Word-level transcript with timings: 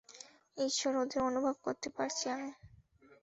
ঈশ্বর, 0.57 0.93
ওদের 0.95 1.19
অনুভব 1.21 1.55
করতে 1.63 1.87
পারছি 1.89 2.25
আমি! 2.29 2.51